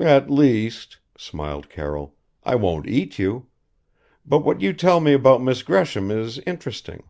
[0.00, 3.48] "At least," smiled Carroll, "I won't eat you.
[4.24, 7.02] But what you tell me about Miss Gresham is interesting.